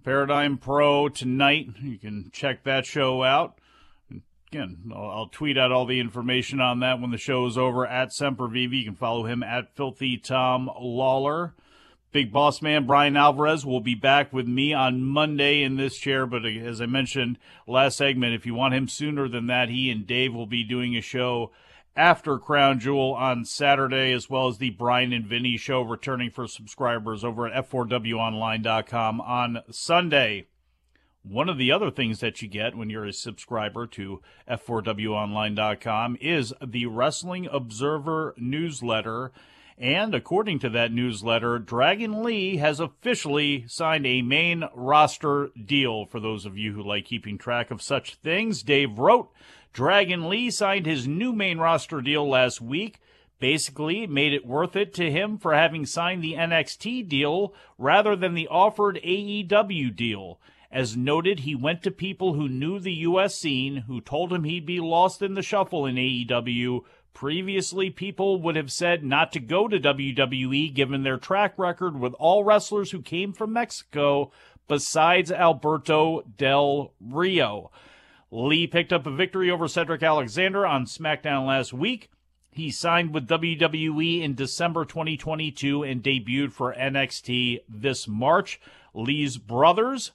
[0.04, 1.68] Paradigm Pro tonight.
[1.80, 3.59] You can check that show out.
[4.52, 7.86] Again, I'll, I'll tweet out all the information on that when the show is over
[7.86, 8.72] at Sempervive.
[8.72, 11.54] You can follow him at Filthy Tom Lawler.
[12.10, 16.26] Big boss man Bryan Alvarez will be back with me on Monday in this chair.
[16.26, 17.38] But uh, as I mentioned
[17.68, 20.96] last segment, if you want him sooner than that, he and Dave will be doing
[20.96, 21.52] a show
[21.94, 26.48] after Crown Jewel on Saturday, as well as the Bryan and Vinny show returning for
[26.48, 30.46] subscribers over at f4wonline.com on Sunday.
[31.22, 36.54] One of the other things that you get when you're a subscriber to f4wonline.com is
[36.66, 39.30] the Wrestling Observer newsletter.
[39.76, 46.06] And according to that newsletter, Dragon Lee has officially signed a main roster deal.
[46.06, 49.30] For those of you who like keeping track of such things, Dave wrote
[49.74, 52.98] Dragon Lee signed his new main roster deal last week.
[53.38, 58.32] Basically, made it worth it to him for having signed the NXT deal rather than
[58.32, 60.38] the offered AEW deal.
[60.72, 63.34] As noted, he went to people who knew the U.S.
[63.34, 66.82] scene, who told him he'd be lost in the shuffle in AEW.
[67.12, 72.14] Previously, people would have said not to go to WWE given their track record with
[72.14, 74.30] all wrestlers who came from Mexico,
[74.68, 77.72] besides Alberto Del Rio.
[78.30, 82.10] Lee picked up a victory over Cedric Alexander on SmackDown last week.
[82.52, 88.60] He signed with WWE in December 2022 and debuted for NXT this March.
[88.94, 90.12] Lee's brothers,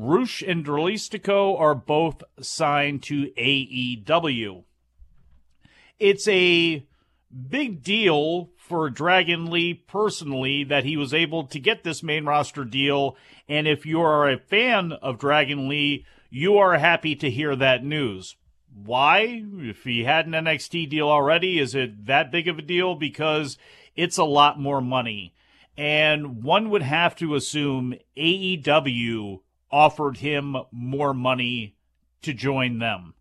[0.00, 4.62] Rush and Dralistico, are both signed to AEW.
[5.98, 6.86] It's a
[7.50, 12.64] big deal for Dragon Lee personally that he was able to get this main roster
[12.64, 13.16] deal.
[13.48, 17.84] And if you are a fan of Dragon Lee, you are happy to hear that
[17.84, 18.36] news.
[18.72, 19.42] Why?
[19.56, 22.94] If he had an NXT deal already, is it that big of a deal?
[22.94, 23.58] Because
[23.96, 25.34] it's a lot more money.
[25.76, 29.40] And one would have to assume AEW
[29.70, 31.76] offered him more money
[32.22, 33.14] to join them.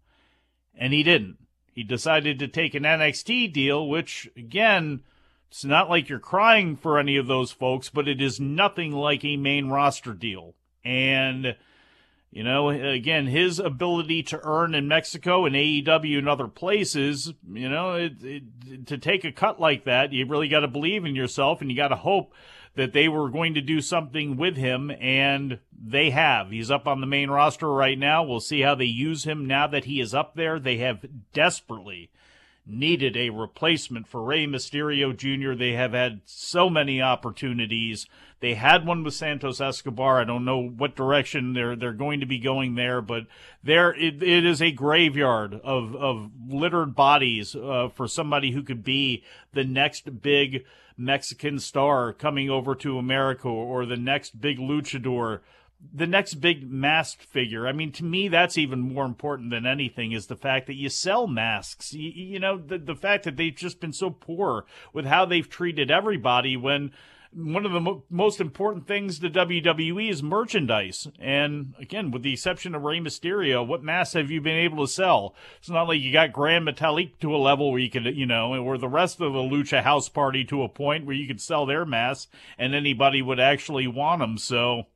[0.75, 1.37] And he didn't.
[1.73, 5.01] He decided to take an NXT deal, which, again,
[5.49, 9.23] it's not like you're crying for any of those folks, but it is nothing like
[9.23, 10.55] a main roster deal.
[10.83, 11.55] And,
[12.37, 17.67] you know, again, his ability to earn in Mexico and AEW and other places, you
[17.67, 21.15] know, it, it, to take a cut like that, you really got to believe in
[21.15, 22.31] yourself and you got to hope
[22.75, 26.51] that they were going to do something with him, and they have.
[26.51, 28.23] He's up on the main roster right now.
[28.23, 30.59] We'll see how they use him now that he is up there.
[30.59, 32.11] They have desperately
[32.67, 35.55] needed a replacement for Rey Mysterio Jr.
[35.57, 38.05] They have had so many opportunities.
[38.39, 40.21] They had one with Santos Escobar.
[40.21, 43.25] I don't know what direction they're they're going to be going there, but
[43.63, 48.83] there it, it is a graveyard of of littered bodies uh, for somebody who could
[48.83, 49.23] be
[49.53, 50.65] the next big
[50.97, 55.41] Mexican star coming over to America or the next big luchador
[55.93, 57.67] the next big masked figure.
[57.67, 60.89] I mean, to me, that's even more important than anything is the fact that you
[60.89, 61.93] sell masks.
[61.93, 65.47] You, you, know, the, the fact that they've just been so poor with how they've
[65.47, 66.91] treated everybody when
[67.37, 71.07] one of the mo- most important things to WWE is merchandise.
[71.19, 74.91] And again, with the exception of Rey Mysterio, what masks have you been able to
[74.91, 75.35] sell?
[75.59, 78.55] It's not like you got Gran Metalik to a level where you could, you know,
[78.55, 81.67] or the rest of the Lucha House Party to a point where you could sell
[81.67, 84.39] their masks and anybody would actually want them.
[84.39, 84.87] So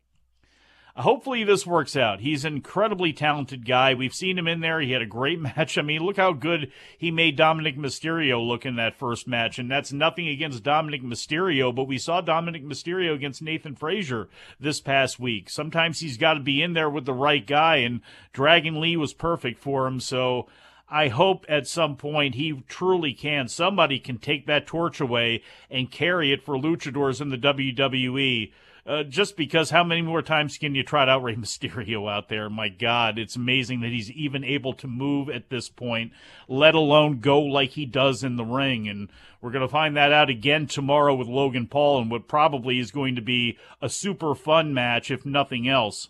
[0.96, 2.20] hopefully this works out.
[2.20, 3.94] He's an incredibly talented guy.
[3.94, 4.80] We've seen him in there.
[4.82, 5.78] He had a great match.
[5.78, 9.60] I mean, look how good he made Dominik Mysterio look in that first match.
[9.60, 14.30] And that's nothing against Dominik Mysterio, but we saw Dominik Mysterio against Nathan Frazer
[14.60, 15.50] this past week.
[15.50, 18.02] Sometimes he's got to be in there with the right guy, and
[18.34, 20.00] Dragon Lee was perfect for him.
[20.00, 20.48] So
[20.90, 23.48] I hope at some point he truly can.
[23.48, 28.52] Somebody can take that torch away and carry it for luchadors in the WWE
[28.86, 32.50] Uh, just because how many more times can you trot out Rey Mysterio out there?
[32.50, 36.12] My God, it's amazing that he's even able to move at this point,
[36.48, 38.88] let alone go like he does in the ring.
[38.88, 39.10] And
[39.40, 42.90] we're going to find that out again tomorrow with Logan Paul and what probably is
[42.90, 46.10] going to be a super fun match, if nothing else.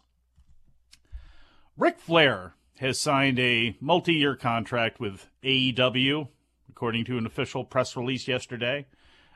[1.77, 6.29] Ric Flair has signed a multi year contract with AEW,
[6.69, 8.85] according to an official press release yesterday.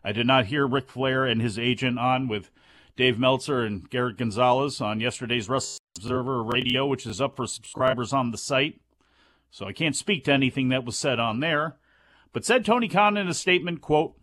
[0.06, 2.50] I did not hear Ric Flair and his agent on with
[2.96, 8.14] Dave Meltzer and Garrett Gonzalez on yesterday's Wrestling Observer Radio, which is up for subscribers
[8.14, 8.80] on the site.
[9.52, 11.76] So I can't speak to anything that was said on there.
[12.32, 14.16] But said Tony Khan in a statement, quote,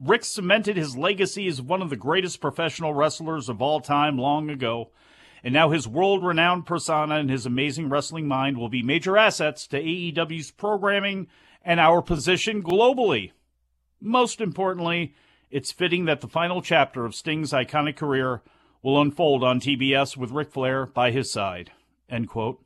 [0.00, 4.50] Ric cemented his legacy as one of the greatest professional wrestlers of all time long
[4.50, 4.90] ago,
[5.42, 9.66] and now his world renowned persona and his amazing wrestling mind will be major assets
[9.68, 11.28] to AEW's programming
[11.62, 13.32] and our position globally.
[14.00, 15.14] Most importantly,
[15.56, 18.42] it's fitting that the final chapter of Sting's iconic career
[18.82, 21.72] will unfold on TBS with Ric Flair by his side.
[22.10, 22.62] End quote.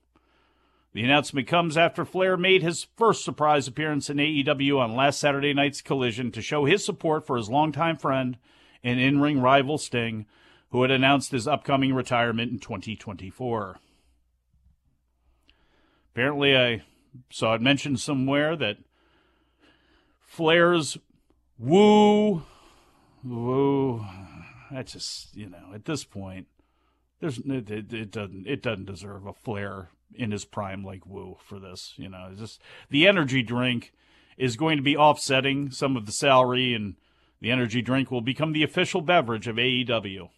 [0.93, 5.55] The announcement comes after Flair made his first surprise appearance in AEW on last Saturday
[5.55, 8.37] night's Collision to show his support for his longtime friend
[8.83, 10.27] and in ring rival Sting,
[10.71, 13.79] who had announced his upcoming retirement in 2024.
[16.13, 16.83] Apparently, I
[17.31, 18.79] saw it mentioned somewhere that
[20.27, 20.99] Flair's
[21.57, 22.43] woo
[23.25, 24.05] woo.
[24.71, 26.47] That's just you know at this point,
[27.21, 31.37] there's it, it, it doesn't it doesn't deserve a Flair in his prime like Woo
[31.45, 31.95] for this.
[31.97, 33.93] You know, it's just the energy drink
[34.37, 36.97] is going to be offsetting some of the salary, and
[37.41, 40.31] the energy drink will become the official beverage of AEW.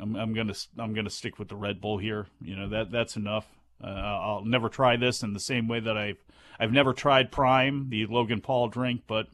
[0.00, 2.26] I'm, I'm gonna I'm gonna stick with the Red Bull here.
[2.40, 3.46] You know that that's enough.
[3.82, 6.22] Uh, I'll never try this in the same way that I've
[6.58, 9.28] I've never tried Prime, the Logan Paul drink, but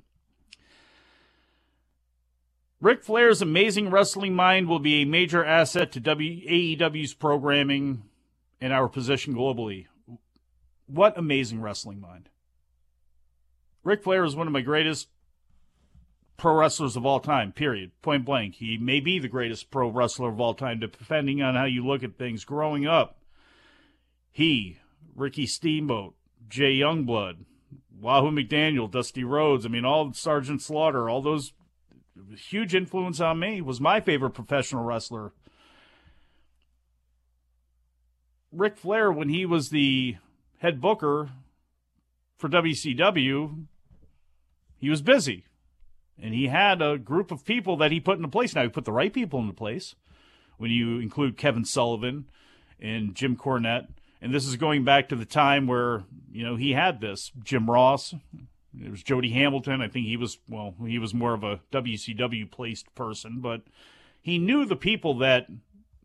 [2.84, 8.02] Ric Flair's amazing wrestling mind will be a major asset to AEW's programming
[8.60, 9.86] and our position globally.
[10.84, 12.28] What amazing wrestling mind.
[13.84, 15.08] Ric Flair is one of my greatest
[16.36, 17.92] pro wrestlers of all time, period.
[18.02, 18.56] Point blank.
[18.56, 22.02] He may be the greatest pro wrestler of all time, depending on how you look
[22.02, 22.44] at things.
[22.44, 23.16] Growing up,
[24.30, 24.76] he,
[25.16, 26.16] Ricky Steamboat,
[26.50, 27.46] Jay Youngblood,
[27.98, 31.54] Wahoo McDaniel, Dusty Rhodes, I mean, all Sergeant Slaughter, all those
[32.36, 33.60] huge influence on me.
[33.60, 35.32] Was my favorite professional wrestler.
[38.52, 40.16] Ric Flair, when he was the
[40.58, 41.30] head booker
[42.38, 43.66] for WCW,
[44.78, 45.44] he was busy.
[46.20, 48.54] And he had a group of people that he put into place.
[48.54, 49.96] Now, he put the right people into place
[50.58, 52.26] when you include Kevin Sullivan
[52.80, 53.88] and Jim Cornette.
[54.22, 57.32] And this is going back to the time where, you know, he had this.
[57.42, 58.14] Jim Ross,
[58.82, 59.80] it was Jody Hamilton.
[59.80, 63.62] I think he was well, he was more of a WCW placed person, but
[64.20, 65.46] he knew the people that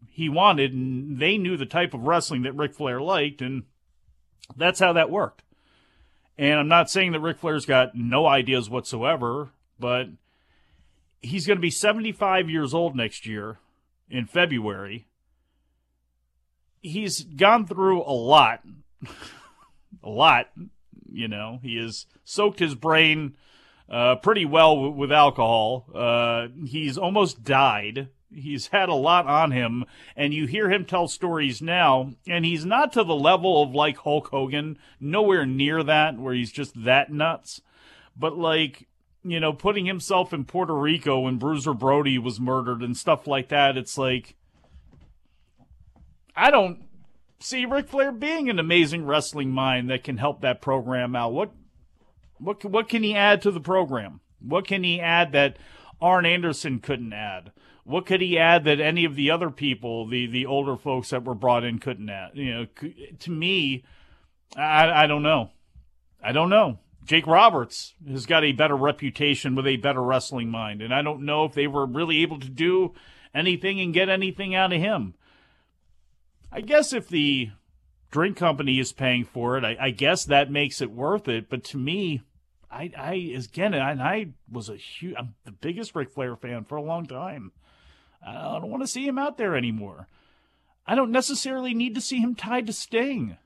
[0.09, 3.63] he wanted, and they knew the type of wrestling that Ric Flair liked, and
[4.55, 5.43] that's how that worked.
[6.37, 9.49] And I'm not saying that Ric Flair's got no ideas whatsoever,
[9.79, 10.07] but
[11.21, 13.59] he's going to be 75 years old next year
[14.09, 15.05] in February.
[16.81, 18.61] He's gone through a lot,
[20.03, 20.47] a lot
[21.11, 23.35] you know, he has soaked his brain
[23.89, 25.85] uh, pretty well w- with alcohol.
[25.93, 28.09] Uh, he's almost died.
[28.31, 29.85] He's had a lot on him,
[30.15, 33.97] and you hear him tell stories now, and he's not to the level of like
[33.97, 37.61] Hulk Hogan, nowhere near that, where he's just that nuts.
[38.15, 38.87] But like,
[39.23, 43.49] you know, putting himself in Puerto Rico when Bruiser Brody was murdered and stuff like
[43.49, 44.35] that, it's like,
[46.35, 46.83] I don't
[47.39, 51.33] see Ric Flair being an amazing wrestling mind that can help that program out.
[51.33, 51.51] What
[52.37, 54.21] what what can he add to the program?
[54.39, 55.57] What can he add that
[56.01, 57.51] Arn Anderson couldn't add?
[57.83, 61.23] What could he add that any of the other people, the the older folks that
[61.23, 62.31] were brought in, couldn't add?
[62.33, 62.67] You know,
[63.19, 63.83] to me,
[64.55, 65.51] I I don't know.
[66.21, 66.79] I don't know.
[67.05, 71.25] Jake Roberts has got a better reputation with a better wrestling mind, and I don't
[71.25, 72.93] know if they were really able to do
[73.33, 75.15] anything and get anything out of him.
[76.51, 77.51] I guess if the
[78.11, 81.49] drink company is paying for it, I, I guess that makes it worth it.
[81.49, 82.21] But to me,
[82.71, 86.75] I, I again, I, I was a huge, I'm the biggest Ric Flair fan for
[86.75, 87.51] a long time.
[88.25, 90.07] I don't want to see him out there anymore.
[90.85, 93.37] I don't necessarily need to see him tied to Sting.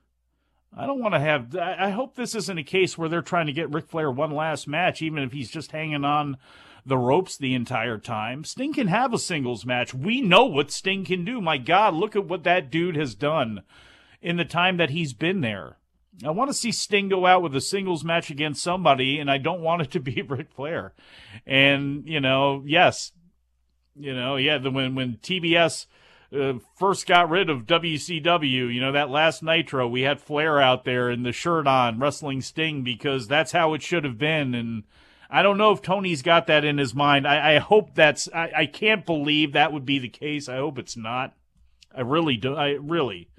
[0.76, 1.56] I don't want to have.
[1.56, 4.68] I hope this isn't a case where they're trying to get Ric Flair one last
[4.68, 6.38] match, even if he's just hanging on
[6.86, 8.44] the ropes the entire time.
[8.44, 9.94] Sting can have a singles match.
[9.94, 11.40] We know what Sting can do.
[11.42, 13.64] My God, look at what that dude has done
[14.22, 15.78] in the time that he's been there.
[16.26, 19.38] I want to see Sting go out with a singles match against somebody, and I
[19.40, 20.94] don't want it to be Ric Flair.
[21.46, 23.12] And, you know, yes,
[23.96, 25.88] You know, yeah, the, when when TBS
[26.36, 30.84] uh, first got rid of WCW, you know, that last Nitro, we had Flair out
[30.84, 34.56] there in the shirt on wrestling Sting because that's how it should have been.
[34.56, 34.84] And
[35.34, 37.28] I don't know if Tony's got that in his mind.
[37.28, 40.48] I, I hope that's, I, I can't believe that would be the case.
[40.48, 41.34] I hope it's not.
[41.92, 42.54] I really do.
[42.56, 43.30] I really.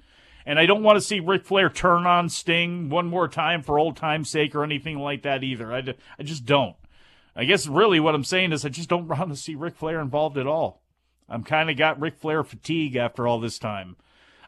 [0.45, 3.79] And I don't want to see Ric Flair turn on Sting one more time for
[3.79, 5.71] old time's sake or anything like that either.
[5.71, 6.75] I, I just don't.
[7.33, 10.01] I guess really what I'm saying is I just don't want to see Ric Flair
[10.01, 10.81] involved at all.
[11.29, 13.95] I'm kind of got Ric Flair fatigue after all this time.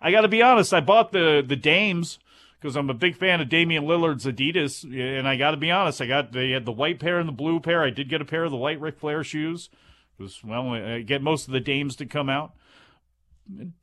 [0.01, 0.73] I got to be honest.
[0.73, 2.19] I bought the the Dames
[2.59, 6.01] because I'm a big fan of Damian Lillard's Adidas, and I got to be honest.
[6.01, 7.83] I got they had the white pair and the blue pair.
[7.83, 9.69] I did get a pair of the white Ric Flair shoes.
[10.17, 12.53] Because well, I get most of the Dames to come out.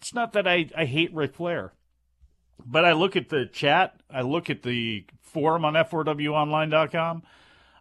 [0.01, 1.73] It's not that I I hate Ric Flair,
[2.65, 4.01] but I look at the chat.
[4.11, 7.23] I look at the forum on f4wonline.com.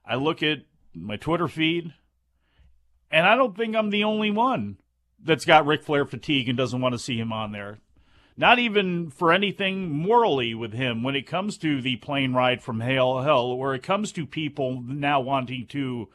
[0.05, 0.59] I look at
[0.93, 1.93] my Twitter feed,
[3.09, 4.77] and I don't think I'm the only one
[5.23, 7.79] that's got Ric Flair fatigue and doesn't want to see him on there.
[8.35, 12.79] Not even for anything morally with him when it comes to the plane ride from
[12.79, 16.09] hell, hell, or it comes to people now wanting to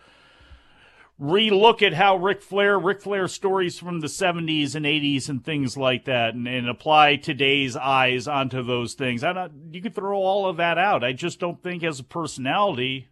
[1.21, 5.77] relook at how Ric Flair, Ric Flair stories from the 70s and 80s and things
[5.77, 9.25] like that, and, and apply today's eyes onto those things.
[9.25, 9.53] I don't.
[9.73, 11.05] you could throw all of that out.
[11.05, 13.09] I just don't think as a personality,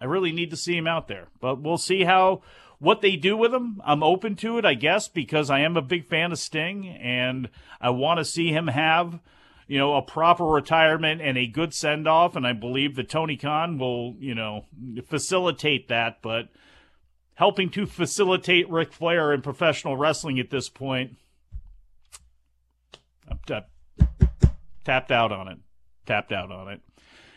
[0.00, 1.28] I really need to see him out there.
[1.40, 2.42] But we'll see how
[2.78, 5.82] what they do with him, I'm open to it, I guess, because I am a
[5.82, 7.48] big fan of Sting and
[7.80, 9.20] I want to see him have,
[9.66, 12.36] you know, a proper retirement and a good send off.
[12.36, 14.66] And I believe that Tony Khan will, you know,
[15.06, 16.20] facilitate that.
[16.20, 16.48] But
[17.34, 21.16] helping to facilitate Ric Flair in professional wrestling at this point,
[23.28, 24.26] I'm t-
[24.84, 25.58] tapped out on it.
[26.06, 26.80] Tapped out on it.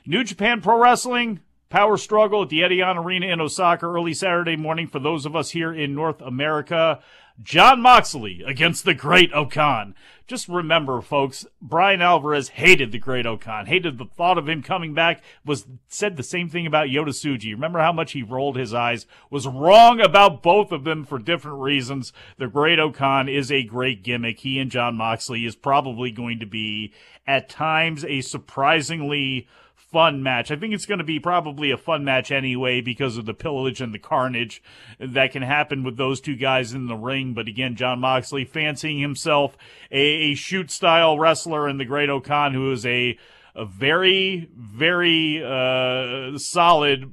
[0.05, 4.87] New Japan Pro Wrestling Power struggle at the Edion Arena in Osaka early Saturday morning
[4.87, 6.99] for those of us here in North America.
[7.43, 9.93] Jon Moxley against the Great O-Khan.
[10.27, 14.93] Just remember, folks, Bryan Alvarez hated the Great O-Khan, hated the thought of him coming
[14.93, 17.51] back, was said the same thing about Yota Tsuji.
[17.51, 19.05] Remember how much he rolled his eyes?
[19.29, 22.11] Was wrong about both of them for different reasons.
[22.37, 24.39] The Great O-Khan is a great gimmick.
[24.39, 26.93] He and Jon Moxley is probably going to be,
[27.27, 29.47] at times, a surprisingly
[29.91, 30.51] fun match.
[30.51, 33.81] I think it's going to be probably a fun match anyway because of the pillage
[33.81, 34.61] and the carnage
[34.99, 37.33] that can happen with those two guys in the ring.
[37.33, 39.57] But again, Jon Moxley fancying himself
[39.91, 43.17] a, a shoot style wrestler and the Great O-Khan, who is a
[43.55, 47.11] a very, very uh, solid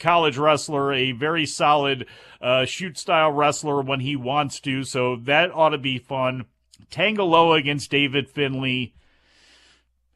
[0.00, 2.06] college wrestler, a very solid
[2.40, 4.82] uh, shoot style wrestler when he wants to.
[4.82, 6.46] So that ought to be fun.
[6.90, 8.94] Tanga Loa against David Finlay.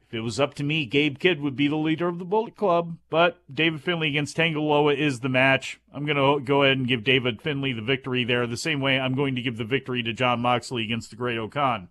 [0.09, 2.55] If it was up to me, Gabe Kidd would be the leader of the Bullet
[2.55, 5.79] Club, but David Finlay against Tanga Loa is the match.
[5.93, 8.99] I'm going to go ahead and give David Finlay the victory there, the same way
[8.99, 11.89] I'm going to give the victory to Jon Moxley against the Great O-Khan.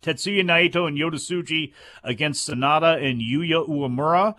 [0.00, 4.34] Tetsuya Naito and Yota Tsuji against Sanada and Yuya Uemura.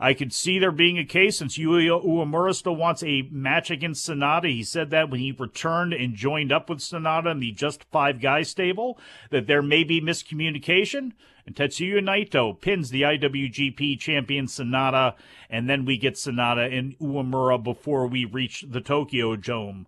[0.00, 4.08] I could see there being a case since Yuya Uemura still wants a match against
[4.08, 4.48] Sanada.
[4.48, 8.20] He said that when he returned and joined up with Sanada in the Just Five
[8.20, 8.98] Guys stable,
[9.30, 11.12] that there may be miscommunication.
[11.46, 15.14] And Tetsuya Naito pins the IWGP champion Sanada,
[15.50, 19.86] and then we get Sanada and Uemura before we reach the Tokyo Dome.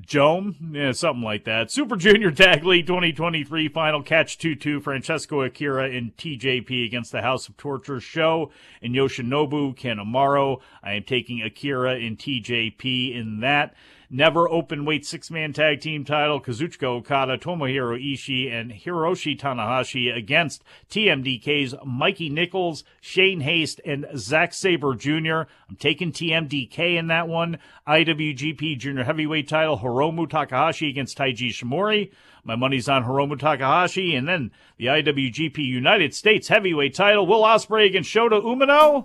[0.00, 1.72] Jome, yeah, something like that.
[1.72, 7.22] Super Junior Tag League 2023 final catch 2 2 Francesco Akira and TJP against the
[7.22, 10.60] House of Torture SHO and Yoshinobu Kanemaru.
[10.84, 13.74] I am taking Akira and TJP in that.
[14.10, 20.16] Never open weight six man tag team title Kazuchika Okada, Tomohiro Ishii, and Hiroshi Tanahashi
[20.16, 25.42] against TMDK's Mikey Nichols, Shane Haste, and Zack Sabre Jr.
[25.68, 27.58] I'm taking TMDK in that one.
[27.86, 32.10] IWGP Junior Heavyweight title Hiromu Takahashi against Taiji Shimori.
[32.44, 34.14] My money's on Hiromu Takahashi.
[34.14, 39.04] And then the IWGP United States Heavyweight title Will Ospreay against Shota Umino.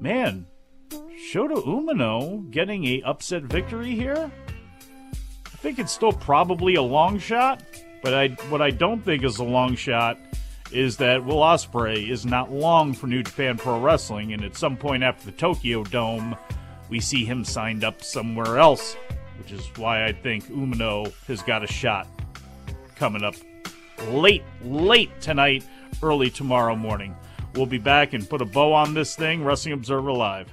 [0.00, 0.46] Man,
[1.30, 4.32] Shota Umino getting a upset victory here?
[5.46, 7.62] I think it's still probably a long shot,
[8.02, 10.18] but I what I don't think is a long shot
[10.72, 14.76] is that Will Ospreay is not long for New Japan Pro Wrestling, and at some
[14.76, 16.34] point after the Tokyo Dome,
[16.88, 18.96] we see him signed up somewhere else,
[19.38, 22.08] which is why I think Umino has got a shot
[22.96, 23.36] coming up
[24.08, 25.64] late, late tonight,
[26.02, 27.14] early tomorrow morning.
[27.54, 29.44] We'll be back and put a bow on this thing.
[29.44, 30.52] Wrestling Observer Live.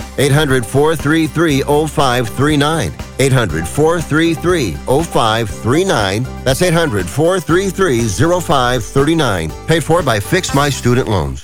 [0.17, 2.91] 800 433 0539.
[3.19, 6.23] 800 433 0539.
[6.43, 9.51] That's 800 433 0539.
[9.67, 11.43] Paid for by Fix My Student Loans.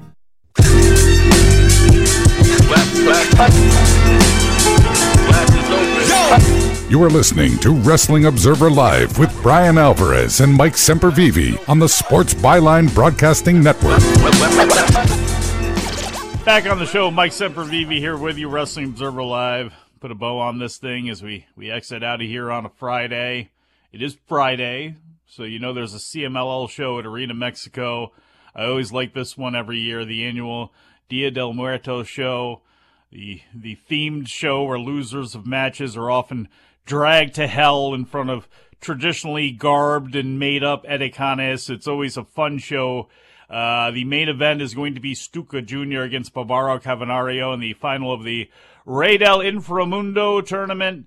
[6.91, 11.89] You are listening to Wrestling Observer Live with Bryan Alvarez and Mike Sempervive on the
[11.89, 13.97] Sports Byline Broadcasting Network.
[16.45, 19.73] Back on the show, Mike Sempervive here with you, Wrestling Observer Live.
[19.99, 22.69] Put a bow on this thing as we, we exit out of here on a
[22.69, 23.49] Friday.
[23.91, 28.11] It is Friday, so you know there's a CMLL show at Arena Mexico.
[28.55, 30.71] I always like this one every year, the annual
[31.09, 32.61] Dia del Muerto show,
[33.11, 36.47] the the themed show where losers of matches are often
[36.85, 38.47] dragged to hell in front of
[38.79, 41.69] traditionally garbed and made up edecanes.
[41.69, 43.09] It's always a fun show.
[43.49, 46.01] Uh, the main event is going to be Stuka Jr.
[46.01, 48.49] against Barbaro Cavernario in the final of the
[48.85, 51.05] Rey del Inframundo tournament.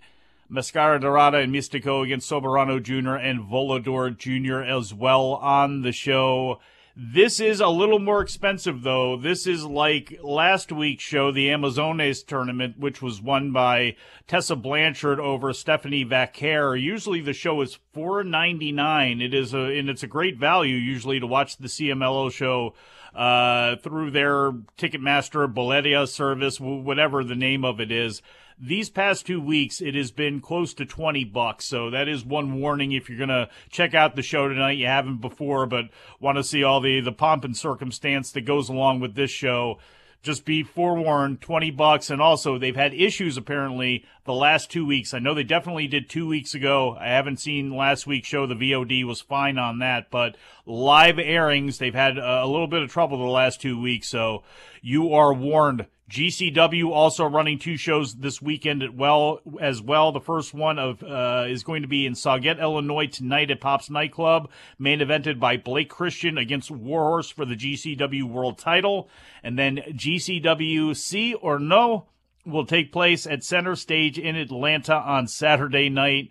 [0.50, 3.14] Mascara Dorada and Mystico against Soberano Jr.
[3.14, 4.60] and Volador Jr.
[4.60, 6.60] as well on the show.
[6.96, 9.16] This is a little more expensive though.
[9.16, 13.96] This is like last week's show, the Amazones tournament, which was won by
[14.28, 16.80] Tessa Blanchard over Stephanie Vaquer.
[16.80, 19.20] Usually the show is four ninety nine.
[19.20, 22.74] It is a and it's a great value usually to watch the CMLL show
[23.12, 28.22] uh, through their Ticketmaster Boletia service, whatever the name of it is.
[28.60, 31.64] These past two weeks, it has been close to 20 bucks.
[31.64, 34.78] So that is one warning if you're to check out the show tonight.
[34.78, 35.86] You haven't before, but
[36.20, 39.78] want to see all the, the pomp and circumstance that goes along with this show.
[40.22, 42.08] Just be forewarned, 20 bucks.
[42.08, 45.12] And also, they've had issues apparently the last two weeks.
[45.12, 46.96] I know they definitely did two weeks ago.
[46.98, 48.46] I haven't seen last week's show.
[48.46, 52.90] The VOD was fine on that, but live airings, they've had a little bit of
[52.90, 54.08] trouble the last two weeks.
[54.08, 54.44] So
[54.80, 55.86] you are warned.
[56.14, 60.12] GCW also running two shows this weekend well as well.
[60.12, 63.90] The first one of uh, is going to be in Sauget, Illinois tonight at Pops
[63.90, 64.48] Nightclub,
[64.78, 69.10] main evented by Blake Christian against Warhorse for the GCW World Title,
[69.42, 72.06] and then GCW C or No
[72.46, 76.30] will take place at Center Stage in Atlanta on Saturday night.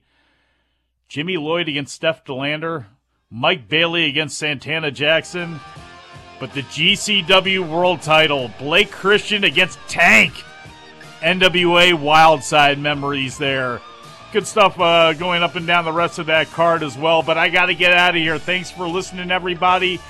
[1.10, 2.88] Jimmy Lloyd against Steph De Lander,
[3.30, 5.60] Mike Bailey against Santana Jackson.
[6.44, 10.34] But the GCW World Title, Blake Christian against Tank.
[11.22, 13.80] NWA Wildside memories there.
[14.34, 17.24] Good stuff uh, going up and down the rest of that card as well.
[17.24, 18.38] But I got to get out of here.
[18.38, 20.02] Thanks for listening, everybody.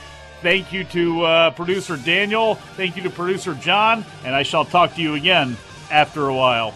[0.42, 2.56] Thank you to uh, producer Daniel.
[2.56, 4.04] Thank you to producer John.
[4.26, 5.56] And I shall talk to you again
[5.92, 6.74] after a while.